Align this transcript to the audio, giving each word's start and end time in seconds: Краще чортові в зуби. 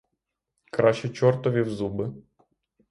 Краще 0.71 1.09
чортові 1.09 1.61
в 1.61 1.69
зуби. 1.69 2.13